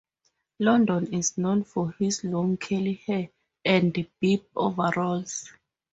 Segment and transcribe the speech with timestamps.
[0.57, 3.29] London is known for his long curly hair
[3.63, 5.53] and bib overalls.